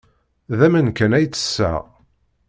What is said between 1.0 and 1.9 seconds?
ay ttesseɣ.